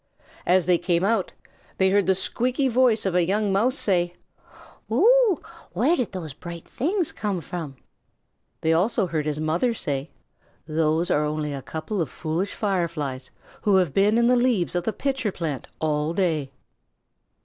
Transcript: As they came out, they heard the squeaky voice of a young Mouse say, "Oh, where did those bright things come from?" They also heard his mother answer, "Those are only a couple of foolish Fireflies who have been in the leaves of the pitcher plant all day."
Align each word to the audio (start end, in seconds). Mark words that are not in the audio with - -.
As 0.47 0.65
they 0.65 0.79
came 0.79 1.03
out, 1.03 1.31
they 1.77 1.91
heard 1.91 2.07
the 2.07 2.15
squeaky 2.15 2.67
voice 2.67 3.05
of 3.05 3.13
a 3.13 3.23
young 3.23 3.53
Mouse 3.53 3.77
say, 3.77 4.15
"Oh, 4.89 5.37
where 5.73 5.95
did 5.95 6.11
those 6.11 6.33
bright 6.33 6.67
things 6.67 7.11
come 7.11 7.39
from?" 7.39 7.75
They 8.61 8.73
also 8.73 9.05
heard 9.05 9.27
his 9.27 9.39
mother 9.39 9.67
answer, 9.67 10.07
"Those 10.65 11.11
are 11.11 11.23
only 11.23 11.53
a 11.53 11.61
couple 11.61 12.01
of 12.01 12.09
foolish 12.09 12.55
Fireflies 12.55 13.29
who 13.61 13.75
have 13.75 13.93
been 13.93 14.17
in 14.17 14.25
the 14.25 14.35
leaves 14.35 14.73
of 14.73 14.85
the 14.85 14.91
pitcher 14.91 15.31
plant 15.31 15.67
all 15.79 16.13
day." 16.13 16.49